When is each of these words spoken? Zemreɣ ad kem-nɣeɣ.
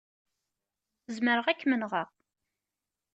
Zemreɣ 1.15 1.45
ad 1.47 1.57
kem-nɣeɣ. 1.59 2.07